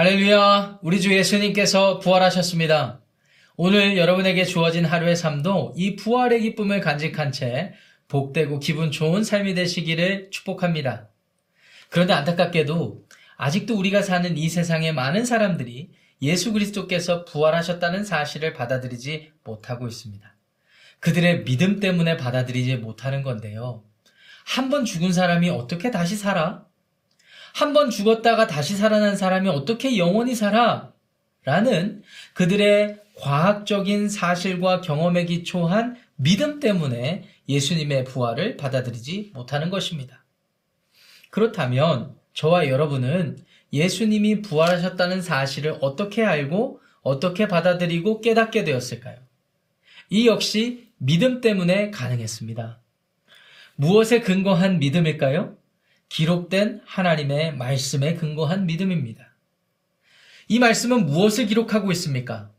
할렐루야! 0.00 0.80
우리 0.82 1.00
주 1.00 1.10
예수님께서 1.10 2.00
부활하셨습니다. 2.00 3.00
오늘 3.56 3.96
여러분에게 3.96 4.44
주어진 4.44 4.84
하루의 4.84 5.16
삶도 5.16 5.72
이 5.74 5.96
부활의 5.96 6.42
기쁨을 6.42 6.82
간직한 6.82 7.32
채 7.32 7.72
복되고 8.08 8.58
기분 8.58 8.90
좋은 8.90 9.24
삶이 9.24 9.54
되시기를 9.54 10.28
축복합니다. 10.30 11.08
그런데 11.88 12.12
안타깝게도 12.12 13.06
아직도 13.38 13.74
우리가 13.74 14.02
사는 14.02 14.36
이 14.36 14.50
세상의 14.50 14.92
많은 14.92 15.24
사람들이 15.24 15.92
예수 16.20 16.52
그리스도께서 16.52 17.24
부활하셨다는 17.24 18.04
사실을 18.04 18.52
받아들이지 18.52 19.32
못하고 19.44 19.88
있습니다. 19.88 20.30
그들의 21.00 21.44
믿음 21.44 21.80
때문에 21.80 22.18
받아들이지 22.18 22.76
못하는 22.76 23.22
건데요. 23.22 23.82
한 24.44 24.68
번 24.68 24.84
죽은 24.84 25.14
사람이 25.14 25.48
어떻게 25.48 25.90
다시 25.90 26.16
살아? 26.16 26.66
한 27.56 27.72
번 27.72 27.88
죽었다가 27.88 28.46
다시 28.46 28.76
살아난 28.76 29.16
사람이 29.16 29.48
어떻게 29.48 29.96
영원히 29.96 30.34
살아? 30.34 30.92
라는 31.42 32.02
그들의 32.34 33.00
과학적인 33.14 34.10
사실과 34.10 34.82
경험에 34.82 35.24
기초한 35.24 35.96
믿음 36.16 36.60
때문에 36.60 37.24
예수님의 37.48 38.04
부활을 38.04 38.58
받아들이지 38.58 39.30
못하는 39.32 39.70
것입니다. 39.70 40.22
그렇다면 41.30 42.14
저와 42.34 42.68
여러분은 42.68 43.38
예수님이 43.72 44.42
부활하셨다는 44.42 45.22
사실을 45.22 45.78
어떻게 45.80 46.26
알고 46.26 46.82
어떻게 47.00 47.48
받아들이고 47.48 48.20
깨닫게 48.20 48.64
되었을까요? 48.64 49.16
이 50.10 50.26
역시 50.26 50.90
믿음 50.98 51.40
때문에 51.40 51.90
가능했습니다. 51.90 52.80
무엇에 53.76 54.20
근거한 54.20 54.78
믿음일까요? 54.78 55.56
기록된 56.08 56.82
하나님의 56.84 57.56
말씀에 57.56 58.14
근거한 58.14 58.66
믿음입니다. 58.66 59.26
이 60.48 60.58
말씀은 60.58 61.06
무엇을 61.06 61.46
기록하고 61.46 61.90
있습니까? 61.92 62.50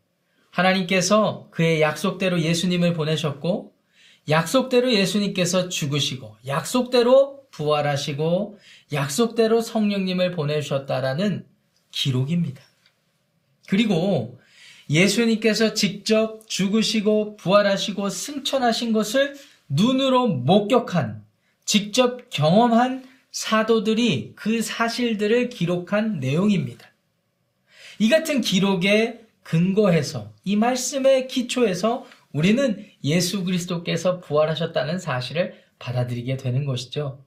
하나님께서 0.52 1.48
그의 1.52 1.82
약속대로 1.82 2.42
예수님을 2.42 2.94
보내셨고, 2.94 3.74
약속대로 4.30 4.92
예수님께서 4.92 5.70
죽으시고, 5.70 6.36
약속대로 6.48 7.44
부활하시고, 7.52 8.60
약속대로 8.92 9.62
성령님을 9.62 10.32
보내주셨다라는 10.32 11.46
기록입니다. 11.92 12.62
그리고 13.70 14.40
예수님께서 14.90 15.74
직접 15.74 16.48
죽으시고, 16.48 17.38
부활하시고, 17.38 18.10
승천하신 18.10 18.92
것을 18.92 19.36
눈으로 19.70 20.28
목격한, 20.28 21.24
직접 21.66 22.30
경험한 22.30 23.07
사도들이 23.38 24.34
그 24.36 24.64
사실들을 24.64 25.50
기록한 25.50 26.20
내용입니다. 26.20 26.90
이 28.00 28.10
같은 28.10 28.42
기록에 28.42 29.28
근거해서 29.44 30.34
이 30.44 30.56
말씀의 30.56 31.28
기초에서 31.28 32.08
우리는 32.34 32.84
예수 33.04 33.44
그리스도께서 33.44 34.22
부활하셨다는 34.22 34.98
사실을 34.98 35.54
받아들이게 35.78 36.38
되는 36.38 36.66
것이죠. 36.66 37.24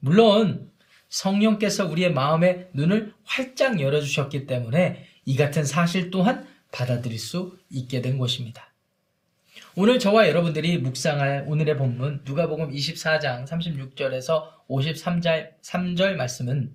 물론 0.00 0.72
성령께서 1.08 1.86
우리의 1.86 2.12
마음의 2.12 2.70
눈을 2.72 3.14
활짝 3.22 3.80
열어주셨기 3.80 4.48
때문에 4.48 5.06
이 5.24 5.36
같은 5.36 5.62
사실 5.62 6.10
또한 6.10 6.48
받아들일 6.72 7.16
수 7.20 7.56
있게 7.70 8.02
된 8.02 8.18
것입니다. 8.18 8.73
오늘 9.76 9.98
저와 9.98 10.28
여러분들이 10.28 10.78
묵상할 10.78 11.46
오늘의 11.48 11.76
본문 11.76 12.20
누가복음 12.24 12.70
24장 12.70 13.44
36절에서 13.44 14.44
53절 14.68 15.60
3절 15.62 16.14
말씀은 16.14 16.72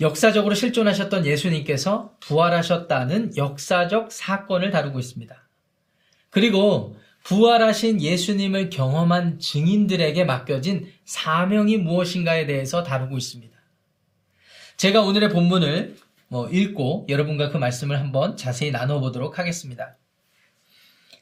역사적으로 0.00 0.54
실존하셨던 0.54 1.26
예수님께서 1.26 2.16
부활하셨다는 2.20 3.36
역사적 3.36 4.12
사건을 4.12 4.70
다루고 4.70 4.98
있습니다. 4.98 5.36
그리고 6.30 6.96
부활하신 7.24 8.00
예수님을 8.00 8.70
경험한 8.70 9.38
증인들에게 9.38 10.24
맡겨진 10.24 10.90
사명이 11.04 11.76
무엇인가에 11.76 12.46
대해서 12.46 12.82
다루고 12.82 13.18
있습니다. 13.18 13.54
제가 14.78 15.02
오늘의 15.02 15.28
본문을 15.28 15.96
뭐 16.28 16.48
읽고 16.48 17.06
여러분과 17.10 17.50
그 17.50 17.58
말씀을 17.58 18.00
한번 18.00 18.38
자세히 18.38 18.70
나눠보도록 18.70 19.38
하겠습니다. 19.38 19.96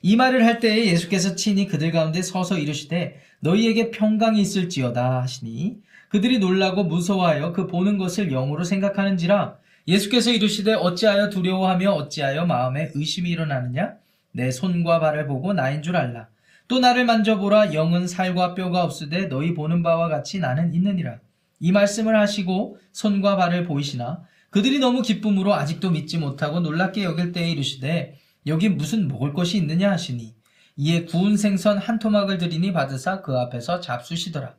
이 0.07 0.17
말을 0.17 0.45
할 0.45 0.61
때에 0.61 0.85
예수께서 0.85 1.35
친히 1.35 1.67
그들 1.67 1.91
가운데 1.91 2.21
서서 2.21 2.59
이르시되 2.59 3.23
너희에게 3.41 3.91
평강이 3.91 4.39
있을지어다 4.39 5.23
하시니 5.23 5.79
그들이 6.11 6.41
놀라고 6.41 6.85
무서워하여 6.85 7.55
그 7.55 7.67
보는 7.67 7.97
것을 7.97 8.29
영으로 8.29 8.65
생각하는지라. 8.65 9.57
예수께서 9.89 10.31
이르시되 10.31 10.75
어찌하여 10.75 11.31
두려워하며 11.31 11.91
어찌하여 11.93 12.45
마음에 12.45 12.91
의심이 12.95 13.31
일어나느냐? 13.31 13.95
내 14.33 14.51
손과 14.51 15.01
발을 15.01 15.27
보고 15.27 15.55
나인 15.55 15.81
줄 15.81 15.97
알라. 15.97 16.29
또 16.69 16.81
나를 16.81 17.07
만져보라. 17.07 17.73
영은 17.73 18.07
살과 18.07 18.55
뼈가 18.55 18.85
없으되 18.85 19.29
너희 19.29 19.55
보는 19.55 19.83
바와 19.83 20.09
같이 20.09 20.39
나는 20.39 20.75
있느니라. 20.75 21.17
이 21.61 21.73
말씀을 21.73 22.15
하시고 22.15 22.77
손과 22.93 23.37
발을 23.37 23.65
보이시나? 23.65 24.23
그들이 24.51 24.81
너무 24.81 25.01
기쁨으로 25.01 25.55
아직도 25.55 25.91
믿지 25.93 26.19
못하고 26.19 26.61
놀랍게 26.61 27.05
여길 27.05 27.33
때에 27.33 27.51
이르시되 27.51 28.19
여기 28.47 28.69
무슨 28.69 29.09
먹을 29.09 29.33
것이 29.33 29.57
있느냐 29.57 29.91
하시니 29.91 30.35
이에 30.77 31.05
구운 31.05 31.37
생선 31.37 31.79
한 31.79 31.99
토막을 31.99 32.39
드리니 32.39 32.73
받으사 32.73 33.23
그 33.23 33.39
앞에서 33.39 33.81
잡수시더라. 33.81 34.57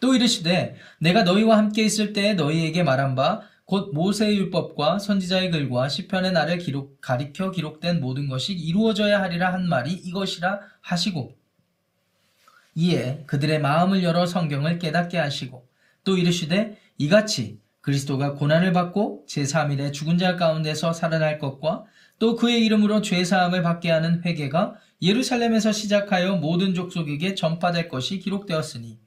또 0.00 0.14
이르시되 0.14 0.76
내가 0.98 1.24
너희와 1.24 1.58
함께 1.58 1.82
있을 1.84 2.12
때에 2.12 2.34
너희에게 2.34 2.82
말한 2.82 3.14
바 3.14 3.50
곧 3.70 3.94
모세의 3.94 4.36
율법과 4.36 4.98
선지자의 4.98 5.52
글과 5.52 5.88
시편의 5.88 6.32
나를 6.32 6.58
기록 6.58 7.00
가리켜 7.00 7.52
기록된 7.52 8.00
모든 8.00 8.26
것이 8.26 8.52
이루어져야 8.52 9.22
하리라 9.22 9.52
한 9.52 9.68
말이 9.68 9.92
이것이라 9.92 10.58
하시고 10.80 11.36
이에 12.74 13.22
그들의 13.28 13.60
마음을 13.60 14.02
열어 14.02 14.26
성경을 14.26 14.80
깨닫게 14.80 15.18
하시고 15.18 15.68
또 16.02 16.18
이르시되 16.18 16.78
이같이 16.98 17.60
그리스도가 17.80 18.34
고난을 18.34 18.72
받고 18.72 19.26
제3일에 19.28 19.92
죽은 19.92 20.18
자 20.18 20.34
가운데서 20.34 20.92
살아날 20.92 21.38
것과 21.38 21.84
또 22.20 22.36
그의 22.36 22.64
이름으로 22.66 23.00
죄사함을 23.00 23.62
받게 23.62 23.90
하는 23.90 24.22
회개가 24.24 24.74
예루살렘에서 25.00 25.72
시작하여 25.72 26.36
모든 26.36 26.74
족속에게 26.74 27.34
전파될 27.34 27.88
것이 27.88 28.18
기록되었으니 28.18 28.98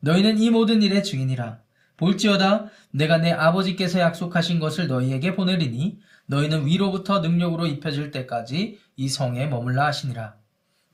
너희는 0.00 0.38
이 0.38 0.50
모든 0.50 0.82
일의 0.82 1.04
증인이라. 1.04 1.60
볼지어다 1.98 2.70
내가 2.90 3.18
내 3.18 3.30
아버지께서 3.30 4.00
약속하신 4.00 4.60
것을 4.60 4.88
너희에게 4.88 5.36
보내리니 5.36 5.98
너희는 6.26 6.66
위로부터 6.66 7.20
능력으로 7.20 7.66
입혀질 7.66 8.10
때까지 8.10 8.78
이 8.96 9.08
성에 9.08 9.46
머물라 9.46 9.86
하시니라. 9.86 10.36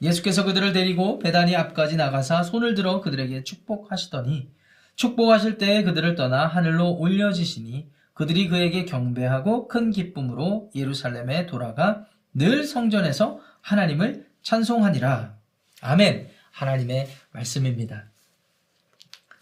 예수께서 0.02 0.44
그들을 0.44 0.72
데리고 0.72 1.20
배단이 1.20 1.54
앞까지 1.54 1.96
나가사 1.96 2.42
손을 2.42 2.74
들어 2.74 3.00
그들에게 3.00 3.44
축복하시더니 3.44 4.50
축복하실 4.96 5.58
때에 5.58 5.84
그들을 5.84 6.16
떠나 6.16 6.46
하늘로 6.48 6.96
올려지시니 6.96 7.88
그들이 8.20 8.48
그에게 8.48 8.84
경배하고 8.84 9.66
큰 9.66 9.90
기쁨으로 9.90 10.70
예루살렘에 10.74 11.46
돌아가 11.46 12.04
늘 12.34 12.64
성전에서 12.64 13.40
하나님을 13.62 14.26
찬송하니라. 14.42 15.38
아멘. 15.80 16.28
하나님의 16.50 17.08
말씀입니다. 17.32 18.04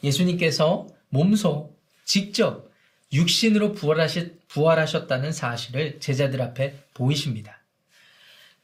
예수님께서 0.05 0.87
몸소 1.09 1.75
직접 2.05 2.71
육신으로 3.13 3.73
부활하셨 3.73 5.09
다는 5.09 5.33
사실을 5.33 5.99
제자들 5.99 6.41
앞에 6.41 6.79
보이십니다. 6.95 7.61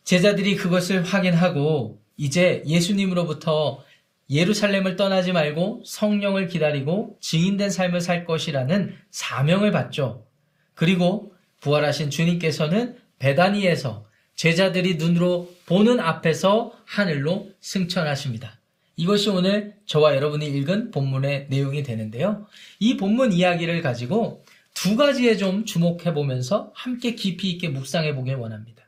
제자들이 0.05 0.55
그것을 0.55 1.03
확인하고 1.03 2.01
이제 2.17 2.63
예수님으로부터 2.69 3.83
예루살렘을 4.31 4.97
떠나지 4.97 5.33
말고 5.33 5.83
성령을 5.84 6.48
기다리고 6.48 7.19
증인된 7.21 7.71
삶을 7.71 8.01
살 8.01 8.25
것이라는 8.25 8.95
사명을 9.10 9.71
받죠. 9.71 10.27
그리고 10.75 11.34
부활하신 11.60 12.10
주님께서는 12.10 12.97
베다니에서 13.19 14.07
제자들이 14.37 14.97
눈으로 14.97 15.53
보는 15.66 16.01
앞에서 16.01 16.72
하늘로 16.84 17.51
승천하십니다. 17.60 18.59
이것이 18.97 19.28
오늘 19.31 19.75
저와 19.87 20.15
여러분이 20.15 20.47
읽은 20.47 20.91
본문의 20.91 21.47
내용이 21.51 21.83
되는데요. 21.83 22.47
이 22.78 22.97
본문 22.97 23.33
이야기를 23.33 23.83
가지고 23.83 24.45
두 24.72 24.97
가지에 24.97 25.37
좀 25.37 25.65
주목해 25.65 26.15
보면서 26.15 26.72
함께 26.75 27.15
깊이 27.15 27.51
있게 27.51 27.69
묵상해 27.69 28.15
보길 28.15 28.34
원합니다. 28.37 28.84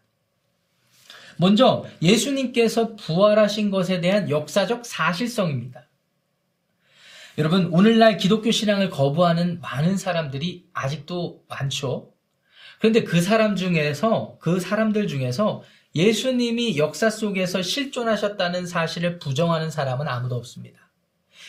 먼저 1.38 1.84
예수님께서 2.02 2.96
부활하신 2.96 3.70
것에 3.70 4.00
대한 4.00 4.30
역사적 4.30 4.84
사실성입니다. 4.86 5.86
여러분, 7.38 7.66
오늘날 7.66 8.16
기독교 8.16 8.50
신앙을 8.50 8.88
거부하는 8.88 9.60
많은 9.60 9.98
사람들이 9.98 10.68
아직도 10.72 11.44
많죠. 11.48 12.12
그런데 12.78 13.04
그 13.04 13.20
사람 13.20 13.56
중에서, 13.56 14.38
그 14.40 14.58
사람들 14.58 15.06
중에서 15.06 15.62
예수님이 15.94 16.78
역사 16.78 17.10
속에서 17.10 17.62
실존하셨다는 17.62 18.66
사실을 18.66 19.18
부정하는 19.18 19.70
사람은 19.70 20.08
아무도 20.08 20.34
없습니다. 20.36 20.90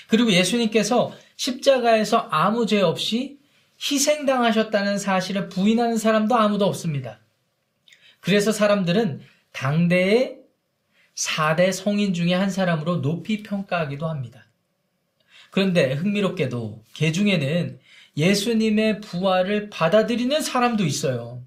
그리고 0.08 0.32
예수님께서 0.32 1.14
십자가에서 1.36 2.28
아무 2.32 2.66
죄 2.66 2.82
없이 2.82 3.40
희생당하셨다는 3.80 4.98
사실을 4.98 5.50
부인하는 5.50 5.98
사람도 5.98 6.36
아무도 6.36 6.66
없습니다. 6.66 7.20
그래서 8.20 8.52
사람들은 8.52 9.22
당대의 9.58 10.38
4대 11.16 11.72
성인 11.72 12.14
중에 12.14 12.36
한 12.36 12.52
사람으로 12.52 13.02
높이 13.02 13.42
평가하기도 13.42 14.08
합니다. 14.08 14.46
그런데 15.50 15.94
흥미롭게도 15.94 16.84
개 16.94 17.12
중에는 17.12 17.80
예수님의 18.16 19.02
부활을 19.02 19.72
받아들이는 19.72 20.42
사람도 20.42 20.86
있어요. 20.86 21.44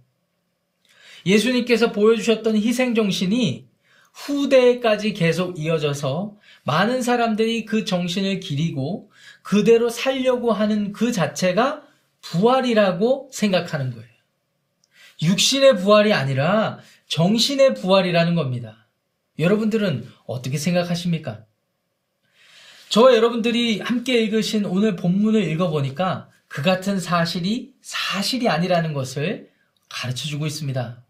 예수님께서 1.24 1.92
보여주셨던 1.92 2.56
희생정신이 2.56 3.68
후대까지 4.12 5.12
계속 5.12 5.56
이어져서 5.56 6.36
많은 6.64 7.02
사람들이 7.02 7.64
그 7.64 7.84
정신을 7.84 8.40
기리고 8.40 9.12
그대로 9.42 9.88
살려고 9.88 10.52
하는 10.52 10.92
그 10.92 11.12
자체가 11.12 11.84
부활이라고 12.22 13.30
생각하는 13.32 13.92
거예요. 13.92 14.10
육신의 15.22 15.76
부활이 15.76 16.12
아니라 16.12 16.80
정신의 17.10 17.74
부활이라는 17.74 18.34
겁니다. 18.34 18.88
여러분들은 19.38 20.06
어떻게 20.26 20.58
생각하십니까? 20.58 21.44
저 22.88 23.14
여러분들이 23.14 23.80
함께 23.80 24.22
읽으신 24.22 24.64
오늘 24.64 24.96
본문을 24.96 25.42
읽어보니까 25.42 26.28
그 26.48 26.62
같은 26.62 26.98
사실이 26.98 27.74
사실이 27.82 28.48
아니라는 28.48 28.92
것을 28.92 29.50
가르쳐 29.88 30.26
주고 30.26 30.46
있습니다. 30.46 31.04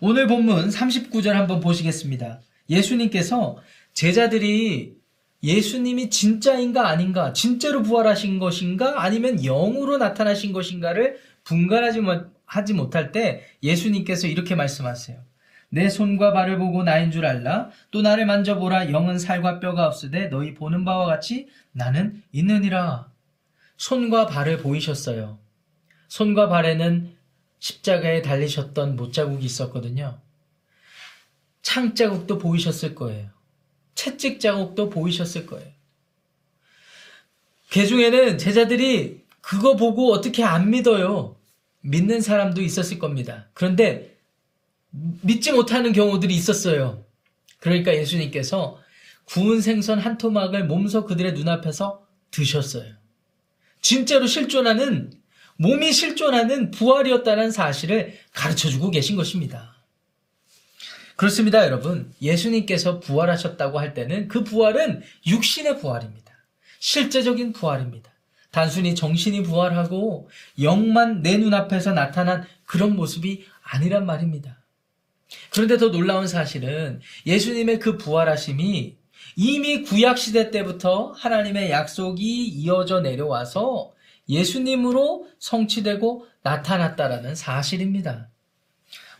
오늘 0.00 0.26
본문 0.26 0.68
39절 0.68 1.30
한번 1.30 1.60
보시겠습니다. 1.60 2.40
예수님께서 2.68 3.58
제자들이 3.92 4.96
예수님이 5.44 6.10
진짜인가 6.10 6.88
아닌가, 6.88 7.32
진짜로 7.32 7.82
부활하신 7.82 8.38
것인가, 8.38 9.02
아니면 9.02 9.42
영으로 9.44 9.98
나타나신 9.98 10.52
것인가를 10.52 11.18
분간하지 11.44 12.00
하지 12.52 12.74
못할 12.74 13.12
때 13.12 13.46
예수님께서 13.62 14.26
이렇게 14.26 14.54
말씀하세요. 14.54 15.18
내 15.70 15.88
손과 15.88 16.34
발을 16.34 16.58
보고 16.58 16.82
나인 16.82 17.10
줄 17.10 17.24
알라. 17.24 17.70
또 17.90 18.02
나를 18.02 18.26
만져보라. 18.26 18.92
영은 18.92 19.18
살과 19.18 19.58
뼈가 19.58 19.86
없으되 19.86 20.28
너희 20.28 20.52
보는 20.52 20.84
바와 20.84 21.06
같이 21.06 21.48
나는 21.72 22.22
있느니라. 22.30 23.10
손과 23.78 24.26
발을 24.26 24.58
보이셨어요. 24.58 25.38
손과 26.08 26.50
발에는 26.50 27.16
십자가에 27.58 28.20
달리셨던 28.20 28.96
못자국이 28.96 29.46
있었거든요. 29.46 30.18
창 31.62 31.94
자국도 31.94 32.36
보이셨을 32.36 32.94
거예요. 32.94 33.30
채찍 33.94 34.40
자국도 34.40 34.90
보이셨을 34.90 35.46
거예요. 35.46 35.70
개 37.70 37.86
중에는 37.86 38.36
제자들이 38.36 39.24
그거 39.40 39.74
보고 39.76 40.12
어떻게 40.12 40.44
안 40.44 40.68
믿어요. 40.68 41.36
믿는 41.82 42.20
사람도 42.20 42.62
있었을 42.62 42.98
겁니다. 42.98 43.48
그런데 43.54 44.16
믿지 44.90 45.52
못하는 45.52 45.92
경우들이 45.92 46.34
있었어요. 46.34 47.04
그러니까 47.60 47.94
예수님께서 47.94 48.80
구운 49.24 49.60
생선 49.60 49.98
한 49.98 50.18
토막을 50.18 50.64
몸소 50.66 51.04
그들의 51.04 51.34
눈앞에서 51.34 52.06
드셨어요. 52.30 52.92
진짜로 53.80 54.26
실존하는 54.26 55.12
몸이 55.56 55.92
실존하는 55.92 56.70
부활이었다는 56.70 57.50
사실을 57.50 58.18
가르쳐 58.32 58.68
주고 58.68 58.90
계신 58.90 59.16
것입니다. 59.16 59.76
그렇습니다, 61.16 61.64
여러분. 61.64 62.12
예수님께서 62.20 63.00
부활하셨다고 63.00 63.78
할 63.78 63.94
때는 63.94 64.28
그 64.28 64.44
부활은 64.44 65.02
육신의 65.26 65.78
부활입니다. 65.78 66.32
실제적인 66.80 67.52
부활입니다. 67.52 68.11
단순히 68.52 68.94
정신이 68.94 69.42
부활하고 69.42 70.28
영만 70.60 71.22
내 71.22 71.38
눈앞에서 71.38 71.92
나타난 71.92 72.44
그런 72.66 72.94
모습이 72.94 73.44
아니란 73.62 74.06
말입니다. 74.06 74.62
그런데 75.50 75.78
더 75.78 75.90
놀라운 75.90 76.28
사실은 76.28 77.00
예수님의 77.26 77.78
그 77.78 77.96
부활하심이 77.96 78.96
이미 79.36 79.82
구약시대 79.82 80.50
때부터 80.50 81.12
하나님의 81.12 81.70
약속이 81.70 82.46
이어져 82.48 83.00
내려와서 83.00 83.92
예수님으로 84.28 85.26
성취되고 85.38 86.26
나타났다라는 86.42 87.34
사실입니다. 87.34 88.28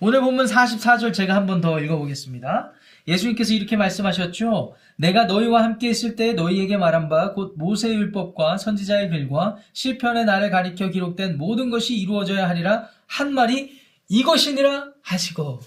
오늘 0.00 0.20
본문 0.20 0.46
44절 0.46 1.14
제가 1.14 1.34
한번 1.34 1.60
더 1.60 1.80
읽어보겠습니다. 1.80 2.72
예수님께서 3.08 3.52
이렇게 3.54 3.76
말씀하셨죠. 3.76 4.74
내가 4.96 5.24
너희와 5.24 5.64
함께 5.64 5.90
있을 5.90 6.14
때 6.16 6.32
너희에게 6.34 6.76
말한 6.76 7.08
바 7.08 7.34
곧 7.34 7.54
모세의 7.56 7.96
율법과 7.96 8.58
선지자의 8.58 9.08
글과 9.10 9.56
시편의 9.72 10.24
나를 10.24 10.50
가리켜 10.50 10.88
기록된 10.88 11.38
모든 11.38 11.70
것이 11.70 11.96
이루어져야 11.96 12.48
하리라 12.48 12.88
한 13.06 13.32
말이 13.34 13.80
이것이니라 14.08 14.92
하시고 15.02 15.60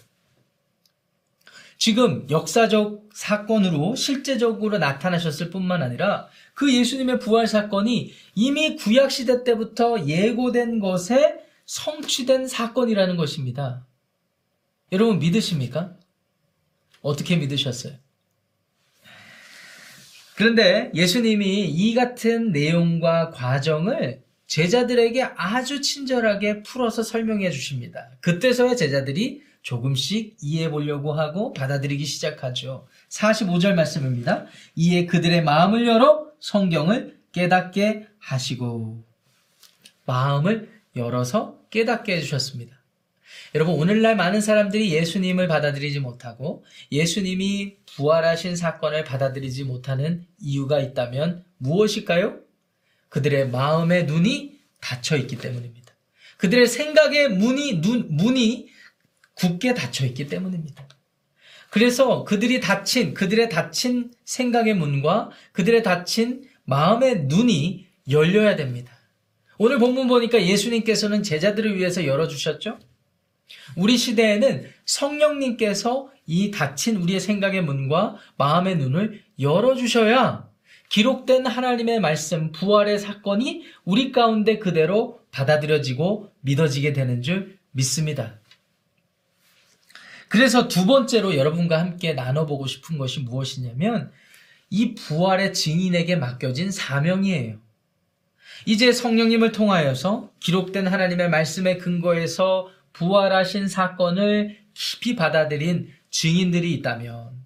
지금 1.77 2.25
역사적 2.29 3.09
사건으로 3.13 3.95
실제적으로 3.95 4.77
나타나셨을 4.77 5.49
뿐만 5.49 5.83
아니라 5.83 6.27
그 6.53 6.73
예수님의 6.73 7.19
부활 7.19 7.47
사건이 7.47 8.11
이미 8.35 8.75
구약 8.77 9.11
시대 9.11 9.43
때부터 9.43 10.05
예고된 10.07 10.79
것에 10.79 11.35
성취된 11.65 12.47
사건이라는 12.47 13.17
것입니다. 13.17 13.85
여러분 14.91 15.19
믿으십니까? 15.19 15.95
어떻게 17.05 17.35
믿으셨어요? 17.35 17.93
그런데 20.35 20.91
예수님이 20.93 21.69
이 21.69 21.93
같은 21.93 22.51
내용과 22.51 23.29
과정을 23.29 24.23
제자들에게 24.47 25.23
아주 25.37 25.81
친절하게 25.81 26.63
풀어서 26.63 27.03
설명해 27.03 27.51
주십니다. 27.51 28.09
그때서야 28.21 28.75
제자들이 28.75 29.43
조금씩 29.61 30.37
이해해 30.41 30.69
보려고 30.69 31.13
하고 31.13 31.53
받아들이기 31.53 32.05
시작하죠. 32.05 32.87
45절 33.09 33.75
말씀입니다. 33.75 34.45
이에 34.75 35.05
그들의 35.05 35.43
마음을 35.43 35.87
열어 35.87 36.27
성경을 36.39 37.17
깨닫게 37.31 38.07
하시고 38.19 39.03
마음을 40.05 40.69
열어서 40.95 41.59
깨닫게 41.69 42.17
해주셨습니다. 42.17 42.75
여러분 43.53 43.75
오늘날 43.75 44.15
많은 44.15 44.41
사람들이 44.41 44.93
예수님을 44.93 45.47
받아들이지 45.47 45.99
못하고 45.99 46.63
예수님이 46.91 47.77
부활하신 47.95 48.55
사건을 48.55 49.03
받아들이지 49.03 49.63
못하는 49.63 50.25
이유가 50.39 50.79
있다면 50.79 51.43
무엇일까요? 51.57 52.39
그들의 53.09 53.49
마음의 53.49 54.05
눈이 54.05 54.59
닫혀 54.81 55.17
있기 55.17 55.37
때문입니다. 55.37 55.93
그들의 56.37 56.67
생각의 56.67 57.29
문이 57.29 57.81
눈 57.81 58.07
문이 58.09 58.67
굳게 59.35 59.73
닫혀 59.73 60.05
있기 60.05 60.27
때문입니다. 60.27 60.87
그래서 61.69 62.23
그들이 62.23 62.61
닫힌, 62.61 63.13
그들의 63.13 63.49
닫힌 63.49 64.11
생각의 64.23 64.75
문과 64.75 65.29
그들의 65.51 65.83
닫힌 65.83 66.47
마음의 66.63 67.25
눈이 67.25 67.85
열려야 68.09 68.55
됩니다. 68.55 68.93
오늘 69.57 69.79
본문 69.79 70.07
보니까 70.07 70.43
예수님께서는 70.43 71.23
제자들을 71.23 71.77
위해서 71.77 72.05
열어주셨죠? 72.05 72.79
우리 73.75 73.97
시대에는 73.97 74.69
성령님께서 74.85 76.09
이 76.25 76.51
닫힌 76.51 76.97
우리의 76.97 77.19
생각의 77.19 77.63
문과 77.63 78.17
마음의 78.37 78.77
눈을 78.77 79.23
열어주셔야 79.39 80.49
기록된 80.89 81.45
하나님의 81.45 81.99
말씀, 81.99 82.51
부활의 82.51 82.99
사건이 82.99 83.63
우리 83.83 84.11
가운데 84.11 84.59
그대로 84.59 85.19
받아들여지고 85.31 86.31
믿어지게 86.41 86.93
되는 86.93 87.21
줄 87.21 87.57
믿습니다. 87.71 88.39
그래서 90.29 90.67
두 90.67 90.85
번째로 90.85 91.35
여러분과 91.35 91.79
함께 91.79 92.13
나눠보고 92.13 92.67
싶은 92.67 92.97
것이 92.97 93.19
무엇이냐면 93.21 94.11
이 94.69 94.95
부활의 94.95 95.53
증인에게 95.53 96.15
맡겨진 96.15 96.71
사명이에요. 96.71 97.57
이제 98.65 98.91
성령님을 98.91 99.51
통하여서 99.51 100.31
기록된 100.39 100.87
하나님의 100.87 101.29
말씀의 101.29 101.77
근거에서 101.77 102.69
부활하신 102.95 103.67
사건을 103.67 104.57
깊이 104.73 105.15
받아들인 105.15 105.91
증인들이 106.09 106.73
있다면, 106.73 107.45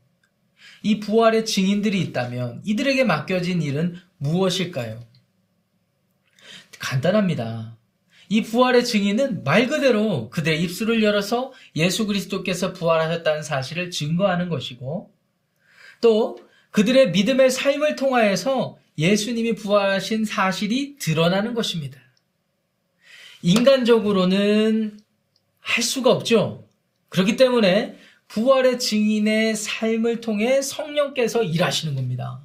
이 0.84 1.00
부활의 1.00 1.46
증인들이 1.46 2.00
있다면 2.02 2.62
이들에게 2.66 3.04
맡겨진 3.04 3.62
일은 3.62 3.96
무엇일까요? 4.18 5.04
간단합니다. 6.78 7.78
이 8.30 8.44
부활의 8.44 8.86
증인은 8.86 9.44
말 9.44 9.68
그대로 9.68 10.30
그들의 10.30 10.62
입술을 10.62 11.04
열어서 11.04 11.52
예수 11.76 12.06
그리스도께서 12.06 12.74
부활하셨다는 12.74 13.42
사실을 13.44 13.90
증거하는 13.90 14.50
것이고 14.50 15.12
또 16.00 16.40
그들의 16.72 17.12
믿음의 17.12 17.50
삶을 17.50 17.96
통하여서 17.96 18.78
예수님이 18.98 19.56
부활하신 19.56 20.26
사실이 20.26 20.98
드러나는 21.00 21.56
것입니다. 21.56 22.00
인간적으로는 23.42 25.00
할 25.70 25.84
수가 25.84 26.12
없죠. 26.12 26.68
그렇기 27.10 27.36
때문에 27.36 27.96
부활의 28.28 28.80
증인의 28.80 29.56
삶을 29.56 30.22
통해 30.22 30.62
성령께서 30.62 31.44
일하시는 31.44 31.94
겁니다. 31.96 32.42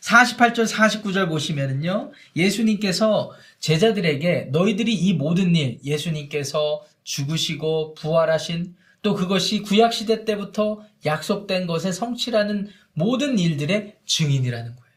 48절, 0.00 0.70
49절 0.70 1.28
보시면은요, 1.28 2.12
예수님께서 2.36 3.32
제자들에게 3.60 4.48
너희들이 4.52 4.92
이 4.92 5.14
모든 5.14 5.56
일, 5.56 5.78
예수님께서 5.82 6.84
죽으시고 7.04 7.94
부활하신 7.94 8.76
또 9.00 9.14
그것이 9.14 9.60
구약 9.60 9.94
시대 9.94 10.26
때부터 10.26 10.84
약속된 11.06 11.66
것의 11.66 11.94
성취라는 11.94 12.68
모든 12.92 13.38
일들의 13.38 13.96
증인이라는 14.04 14.76
거예요. 14.76 14.92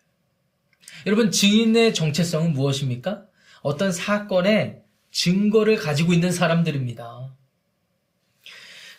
여러분, 1.06 1.32
증인의 1.32 1.94
정체성은 1.94 2.52
무엇입니까? 2.52 3.24
어떤 3.62 3.94
사건의 3.94 4.82
증거를 5.12 5.78
가지고 5.78 6.14
있는 6.14 6.32
사람들입니다. 6.32 7.34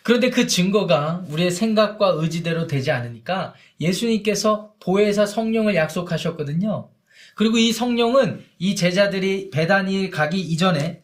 그런데 0.03 0.29
그 0.29 0.47
증거가 0.47 1.23
우리의 1.27 1.51
생각과 1.51 2.13
의지대로 2.15 2.67
되지 2.67 2.91
않으니까 2.91 3.53
예수님께서 3.79 4.73
보혜사 4.79 5.25
성령을 5.25 5.75
약속하셨거든요. 5.75 6.89
그리고 7.35 7.57
이 7.57 7.71
성령은 7.71 8.43
이 8.57 8.75
제자들이 8.75 9.49
배단이 9.49 10.09
가기 10.09 10.39
이전에 10.39 11.01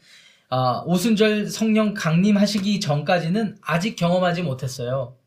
아, 0.50 0.84
오순절 0.86 1.50
성령 1.50 1.94
강림하시기 1.94 2.80
전까지는 2.80 3.58
아직 3.62 3.96
경험하지 3.96 4.44
못했어요. 4.44 5.18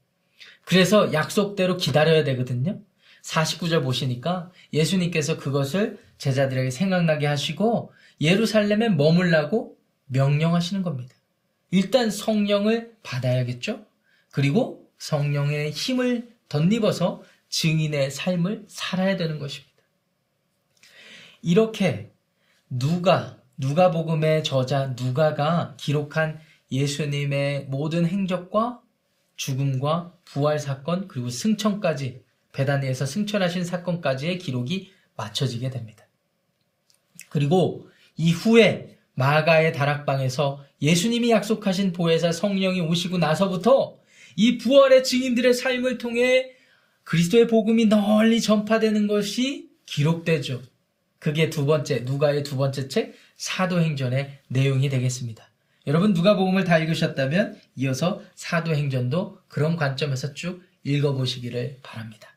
그래서 0.65 1.13
약속대로 1.13 1.77
기다려야 1.77 2.25
되거든요. 2.25 2.81
49절 3.25 3.83
보시니까 3.83 4.51
예수님께서 4.73 5.37
그것을 5.37 5.99
제자들에게 6.19 6.71
생각나게 6.71 7.27
하시고 7.27 7.93
예루살렘에 8.21 8.89
머물라고 8.89 9.77
명령하시는 10.07 10.83
겁니다. 10.83 11.15
일단 11.71 12.11
성령을 12.11 12.97
받아야겠죠? 13.03 13.85
그리고 14.31 14.91
성령의 14.99 15.71
힘을 15.71 16.37
덧입어서 16.49 17.23
증인의 17.49 18.11
삶을 18.11 18.65
살아야 18.69 19.17
되는 19.17 19.39
것입니다. 19.39 19.69
이렇게 21.43 22.11
누가, 22.69 23.39
누가복음의 23.57 24.45
저자 24.45 24.95
누가가 24.99 25.75
기록한 25.79 26.41
예수님의 26.71 27.67
모든 27.67 28.07
행적과 28.07 28.83
죽음과 29.37 30.15
부활 30.25 30.59
사건 30.59 31.09
그리고 31.09 31.31
승천까지 31.31 32.23
배단위에서 32.53 33.07
승천하신 33.07 33.65
사건까지의 33.65 34.39
기록이 34.39 34.93
맞춰지게 35.17 35.71
됩니다. 35.71 36.07
그리고 37.29 37.89
이후에 38.19 38.99
마가의 39.15 39.73
다락방에서 39.73 40.65
예수님이 40.83 41.31
약속하신 41.31 41.93
보혜사 41.93 42.33
성령이 42.33 42.83
오시고 42.83 43.19
나서부터 43.19 43.99
이 44.37 44.59
부활의 44.59 45.03
증인들의 45.03 45.55
삶을 45.55 45.99
통해 45.99 46.51
그리스도의 47.05 47.47
복음이 47.47 47.87
널리 47.87 48.41
전파되는 48.41 49.07
것이 49.07 49.71
기록되죠. 49.87 50.63
그게 51.19 51.51
두 51.51 51.67
번째, 51.67 52.01
누가의 52.01 52.45
두 52.45 52.57
번째 52.57 52.87
책, 52.89 53.15
사도행전의 53.37 54.41
내용이 54.49 54.89
되겠습니다. 54.89 55.49
여러분, 55.87 56.13
누가복음을 56.13 56.65
다 56.65 56.79
읽으셨다면 56.79 57.59
이어서 57.77 58.21
사도행전도 58.35 59.39
그런 59.49 59.77
관점에서 59.77 60.35
쭉 60.35 60.63
읽어보시기를 60.85 61.79
바랍니다. 61.83 62.37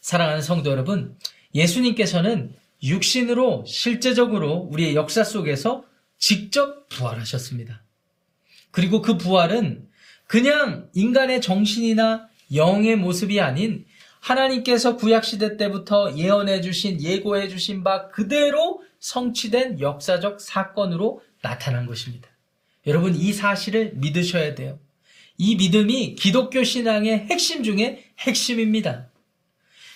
사랑하는 0.00 0.42
성도 0.42 0.70
여러분, 0.70 1.16
예수님께서는 1.54 2.54
육신으로 2.82 3.64
실제적으로 3.66 4.68
우리의 4.70 4.94
역사 4.94 5.24
속에서 5.24 5.84
직접 6.18 6.88
부활하셨습니다. 6.88 7.82
그리고 8.70 9.02
그 9.02 9.16
부활은 9.16 9.88
그냥 10.26 10.88
인간의 10.94 11.40
정신이나 11.40 12.28
영의 12.54 12.96
모습이 12.96 13.40
아닌 13.40 13.84
하나님께서 14.20 14.96
구약시대 14.96 15.56
때부터 15.56 16.16
예언해 16.16 16.60
주신, 16.60 17.02
예고해 17.02 17.48
주신 17.48 17.82
바 17.82 18.08
그대로 18.08 18.82
성취된 19.00 19.80
역사적 19.80 20.40
사건으로 20.40 21.22
나타난 21.42 21.86
것입니다. 21.86 22.28
여러분, 22.86 23.14
이 23.14 23.32
사실을 23.32 23.92
믿으셔야 23.94 24.54
돼요. 24.54 24.78
이 25.38 25.56
믿음이 25.56 26.16
기독교 26.16 26.62
신앙의 26.62 27.26
핵심 27.30 27.62
중에 27.62 28.04
핵심입니다. 28.18 29.08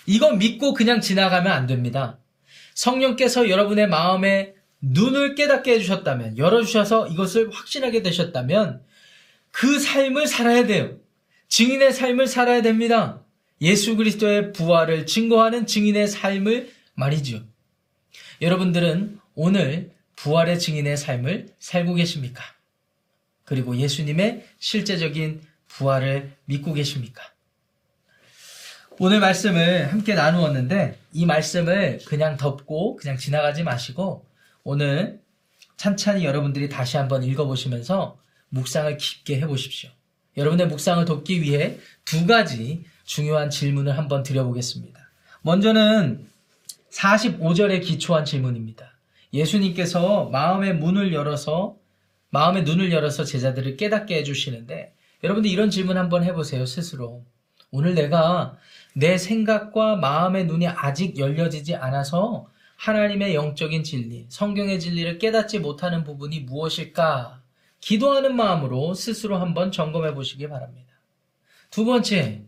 이거 0.06 0.32
믿고 0.32 0.72
그냥 0.72 1.00
지나가면 1.00 1.52
안 1.52 1.66
됩니다. 1.66 2.18
성령께서 2.74 3.48
여러분의 3.48 3.88
마음에 3.88 4.54
눈을 4.80 5.34
깨닫게 5.34 5.72
해주셨다면, 5.72 6.38
열어주셔서 6.38 7.08
이것을 7.08 7.50
확신하게 7.50 8.02
되셨다면, 8.02 8.82
그 9.50 9.78
삶을 9.78 10.26
살아야 10.26 10.66
돼요. 10.66 10.98
증인의 11.48 11.92
삶을 11.92 12.26
살아야 12.26 12.60
됩니다. 12.62 13.22
예수 13.60 13.96
그리스도의 13.96 14.52
부활을 14.52 15.06
증거하는 15.06 15.66
증인의 15.66 16.08
삶을 16.08 16.70
말이죠. 16.94 17.44
여러분들은 18.42 19.20
오늘 19.34 19.92
부활의 20.16 20.58
증인의 20.58 20.96
삶을 20.96 21.46
살고 21.58 21.94
계십니까? 21.94 22.42
그리고 23.44 23.76
예수님의 23.76 24.44
실제적인 24.58 25.42
부활을 25.68 26.32
믿고 26.46 26.72
계십니까? 26.72 27.22
오늘 29.00 29.18
말씀을 29.18 29.90
함께 29.90 30.14
나누었는데 30.14 30.98
이 31.14 31.26
말씀을 31.26 31.98
그냥 32.06 32.36
덮고 32.36 32.94
그냥 32.94 33.16
지나가지 33.16 33.64
마시고 33.64 34.24
오늘 34.62 35.20
찬찬히 35.76 36.24
여러분들이 36.24 36.68
다시 36.68 36.96
한번 36.96 37.24
읽어보시면서 37.24 38.16
묵상을 38.50 38.96
깊게 38.96 39.40
해보십시오. 39.40 39.90
여러분의 40.36 40.68
묵상을 40.68 41.04
돕기 41.06 41.42
위해 41.42 41.78
두 42.04 42.26
가지 42.26 42.84
중요한 43.04 43.50
질문을 43.50 43.98
한번 43.98 44.22
드려보겠습니다. 44.22 45.00
먼저는 45.42 46.26
45절에 46.92 47.82
기초한 47.82 48.24
질문입니다. 48.24 48.92
예수님께서 49.32 50.26
마음의 50.26 50.76
문을 50.76 51.12
열어서 51.12 51.76
마음의 52.30 52.62
눈을 52.62 52.92
열어서 52.92 53.24
제자들을 53.24 53.76
깨닫게 53.76 54.16
해주시는데 54.18 54.94
여러분들 55.24 55.50
이런 55.50 55.70
질문 55.70 55.98
한번 55.98 56.22
해보세요 56.22 56.64
스스로. 56.64 57.24
오늘 57.70 57.94
내가 57.94 58.56
내 58.94 59.18
생각과 59.18 59.96
마음의 59.96 60.46
눈이 60.46 60.68
아직 60.68 61.18
열려지지 61.18 61.74
않아서 61.74 62.48
하나님의 62.76 63.34
영적인 63.34 63.82
진리, 63.82 64.26
성경의 64.28 64.80
진리를 64.80 65.18
깨닫지 65.18 65.58
못하는 65.58 66.04
부분이 66.04 66.40
무엇일까? 66.40 67.42
기도하는 67.80 68.34
마음으로 68.34 68.94
스스로 68.94 69.36
한번 69.36 69.70
점검해 69.70 70.14
보시기 70.14 70.48
바랍니다. 70.48 70.94
두 71.70 71.84
번째, 71.84 72.44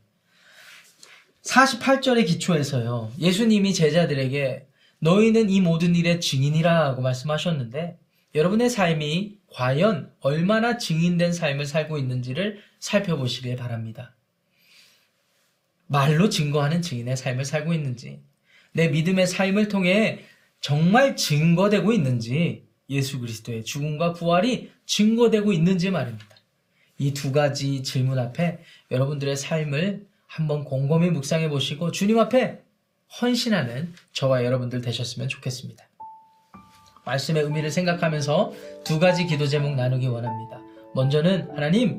48절의 1.42 2.26
기초에서요, 2.26 3.12
예수님이 3.18 3.74
제자들에게 3.74 4.66
너희는 5.00 5.50
이 5.50 5.60
모든 5.60 5.94
일의 5.94 6.20
증인이라고 6.20 7.02
말씀하셨는데, 7.02 7.98
여러분의 8.34 8.70
삶이 8.70 9.38
과연 9.52 10.12
얼마나 10.20 10.78
증인된 10.78 11.32
삶을 11.32 11.66
살고 11.66 11.98
있는지를 11.98 12.60
살펴보시길 12.80 13.56
바랍니다. 13.56 14.15
말로 15.86 16.28
증거하는 16.28 16.82
증인의 16.82 17.16
삶을 17.16 17.44
살고 17.44 17.72
있는지, 17.72 18.20
내 18.72 18.88
믿음의 18.88 19.26
삶을 19.26 19.68
통해 19.68 20.20
정말 20.60 21.16
증거되고 21.16 21.92
있는지 21.92 22.66
예수 22.90 23.20
그리스도의 23.20 23.64
죽음과 23.64 24.12
부활이 24.12 24.70
증거되고 24.86 25.52
있는지 25.52 25.90
말입니다. 25.90 26.36
이 26.98 27.12
두 27.12 27.30
가지 27.32 27.82
질문 27.82 28.18
앞에 28.18 28.58
여러분들의 28.90 29.36
삶을 29.36 30.06
한번 30.26 30.64
곰곰이 30.64 31.10
묵상해 31.10 31.48
보시고 31.48 31.90
주님 31.92 32.18
앞에 32.18 32.60
헌신하는 33.20 33.92
저와 34.12 34.44
여러분들 34.44 34.80
되셨으면 34.80 35.28
좋겠습니다. 35.28 35.84
말씀의 37.04 37.44
의미를 37.44 37.70
생각하면서 37.70 38.52
두 38.84 38.98
가지 38.98 39.26
기도 39.26 39.46
제목 39.46 39.74
나누기 39.76 40.06
원합니다. 40.08 40.60
먼저는 40.94 41.50
하나님, 41.54 41.98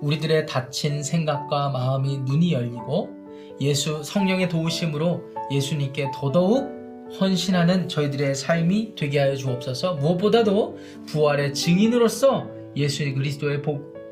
우리들의 0.00 0.46
닫힌 0.46 1.02
생각과 1.02 1.70
마음이 1.70 2.18
눈이 2.18 2.52
열리고 2.52 3.17
예수 3.60 4.02
성령의 4.02 4.48
도우심으로 4.48 5.22
예수님께 5.50 6.10
더더욱 6.14 6.78
헌신하는 7.20 7.88
저희들의 7.88 8.34
삶이 8.34 8.94
되게 8.94 9.18
하여 9.18 9.34
주옵소서. 9.34 9.94
무엇보다도 9.94 10.78
부활의 11.06 11.54
증인으로서 11.54 12.48
예수 12.76 13.02
그리스도의 13.14 13.62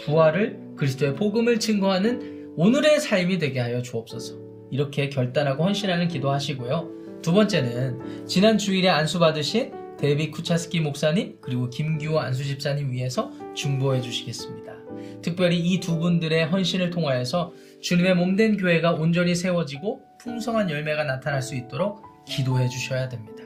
부활을 0.04 0.58
그리스도의 0.76 1.14
복음을 1.14 1.60
증거하는 1.60 2.54
오늘의 2.56 3.00
삶이 3.00 3.38
되게 3.38 3.60
하여 3.60 3.82
주옵소서. 3.82 4.36
이렇게 4.70 5.10
결단하고 5.10 5.64
헌신하는 5.64 6.08
기도하시고요. 6.08 7.20
두 7.22 7.32
번째는 7.32 8.26
지난 8.26 8.56
주일에 8.58 8.88
안수 8.88 9.18
받으신 9.18 9.72
데비 9.98 10.30
쿠차스키 10.30 10.80
목사님 10.80 11.36
그리고 11.40 11.70
김규호 11.70 12.18
안수 12.18 12.44
집사님 12.44 12.92
위해서 12.92 13.30
중보해 13.54 14.00
주시겠습니다. 14.00 14.74
특별히 15.22 15.58
이 15.58 15.80
두 15.80 15.98
분들의 15.98 16.46
헌신을 16.46 16.90
통하여서 16.90 17.52
주님의 17.80 18.14
몸된 18.14 18.56
교회가 18.56 18.92
온전히 18.92 19.34
세워지고 19.34 20.00
풍성한 20.18 20.70
열매가 20.70 21.04
나타날 21.04 21.42
수 21.42 21.54
있도록 21.54 22.02
기도해 22.26 22.68
주셔야 22.68 23.08
됩니다. 23.08 23.42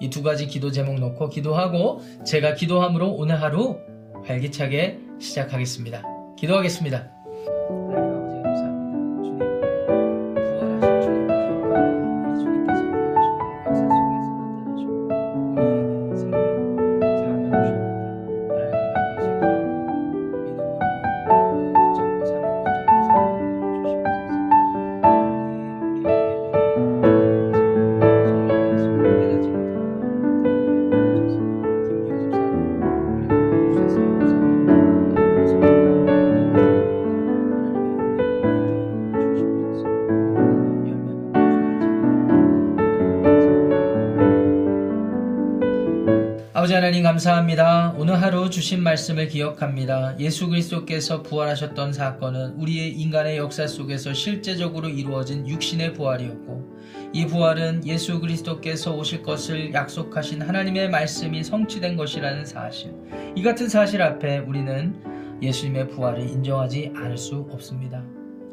이 0.00 0.10
두 0.10 0.22
가지 0.22 0.46
기도 0.46 0.72
제목 0.72 0.98
놓고 0.98 1.28
기도하고 1.28 2.00
제가 2.24 2.54
기도함으로 2.54 3.12
오늘 3.12 3.40
하루 3.40 3.78
활기차게 4.24 4.98
시작하겠습니다. 5.20 6.02
기도하겠습니다. 6.36 7.21
아버지 46.62 46.74
하나님 46.74 47.02
감사합니다. 47.02 47.92
오늘 47.98 48.22
하루 48.22 48.48
주신 48.48 48.84
말씀을 48.84 49.26
기억합니다. 49.26 50.14
예수 50.20 50.48
그리스도께서 50.48 51.20
부활하셨던 51.24 51.92
사건은 51.92 52.52
우리의 52.52 52.92
인간의 52.92 53.36
역사 53.36 53.66
속에서 53.66 54.14
실제적으로 54.14 54.88
이루어진 54.88 55.44
육신의 55.48 55.94
부활이었고 55.94 56.76
이 57.12 57.26
부활은 57.26 57.84
예수 57.84 58.20
그리스도께서 58.20 58.94
오실 58.94 59.24
것을 59.24 59.74
약속하신 59.74 60.40
하나님의 60.40 60.88
말씀이 60.90 61.42
성취된 61.42 61.96
것이라는 61.96 62.46
사실. 62.46 62.94
이 63.34 63.42
같은 63.42 63.68
사실 63.68 64.00
앞에 64.00 64.38
우리는 64.38 64.94
예수님의 65.42 65.88
부활을 65.88 66.20
인정하지 66.28 66.92
않을 66.94 67.16
수 67.18 67.44
없습니다. 67.50 68.04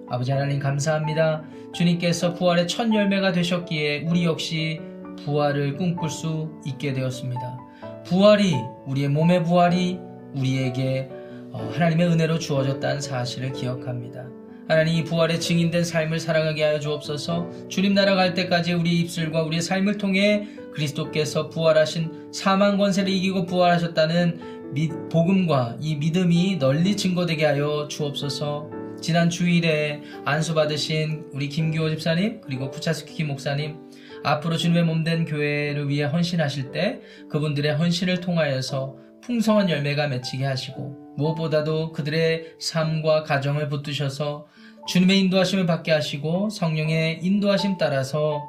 아버지 0.10 0.32
하나님 0.32 0.58
감사합니다. 0.58 1.44
주님께서 1.74 2.34
부활의 2.34 2.68
첫 2.68 2.92
열매가 2.92 3.34
되셨기에 3.34 4.06
우리 4.08 4.26
역시 4.26 4.82
부활을 5.24 5.78
꿈꿀 5.78 6.10
수 6.10 6.50
있게 6.66 6.94
되었습니다. 6.94 7.59
부활이 8.06 8.56
우리의 8.88 9.10
몸의 9.10 9.44
부활이 9.44 10.00
우리에게 10.36 11.10
어, 11.52 11.70
하나님의 11.74 12.08
은혜로 12.08 12.40
주어졌다는 12.40 13.02
사실을 13.02 13.52
기억합니다. 13.54 14.28
하나님 14.68 14.96
이 14.96 15.04
부활의 15.04 15.40
증인된 15.40 15.84
삶을 15.84 16.20
살아가게 16.20 16.64
하여 16.64 16.80
주옵소서. 16.80 17.50
주님 17.70 17.96
나라 17.96 18.14
갈 18.16 18.36
때까지 18.36 18.74
우리 18.74 19.00
입술과 19.00 19.42
우리의 19.44 19.62
삶을 19.64 19.98
통해 19.98 20.48
그리스도께서 20.74 21.50
부활하신 21.50 22.30
사망 22.32 22.78
권세를 22.78 23.12
이기고 23.12 23.48
부활하셨다는 23.48 24.74
미- 24.76 24.90
복음과 25.12 25.78
이 25.82 25.96
믿음이 25.96 26.60
널리 26.60 26.96
증거되게 26.96 27.46
하여 27.46 27.88
주옵소서. 27.90 28.70
지난 29.02 29.30
주일에 29.32 30.02
안수 30.26 30.54
받으신 30.54 31.24
우리 31.32 31.50
김기호 31.50 31.90
집사님 31.90 32.42
그리고 32.42 32.70
부차스키 32.70 33.24
목사님 33.24 33.78
앞으로 34.24 34.58
주님의 34.58 34.84
몸된 34.84 35.26
교회를 35.26 35.90
위해 35.90 36.06
헌신하실 36.06 36.72
때 36.72 37.02
그분들의 37.30 37.76
헌신을 37.76 38.22
통하여서 38.22 38.98
풍성한 39.22 39.70
열매가 39.70 40.08
맺히게 40.08 40.46
하시고 40.46 41.16
무엇보다도 41.18 41.92
그들의 41.92 42.56
삶과 42.60 43.24
가정을 43.24 43.70
붙드셔서 43.70 44.48
주님의 44.88 45.20
인도하심을 45.20 45.66
받게 45.66 45.92
하시고 45.92 46.50
성령의 46.50 47.20
인도하심 47.22 47.78
따라서 47.78 48.42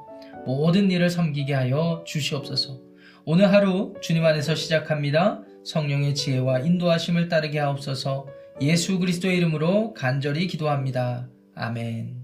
모든 0.47 0.91
일을 0.91 1.11
섬기게 1.11 1.53
하여 1.53 2.03
주시옵소서. 2.07 2.79
오늘 3.25 3.53
하루 3.53 3.95
주님 4.01 4.25
안에서 4.25 4.55
시작합니다. 4.55 5.43
성령의 5.65 6.15
지혜와 6.15 6.61
인도하심을 6.61 7.29
따르게 7.29 7.59
하옵소서. 7.59 8.27
예수 8.63 8.99
그리스도의 8.99 9.37
이름으로 9.37 9.93
간절히 9.95 10.47
기도합니다. 10.47 11.29
아멘. 11.55 12.20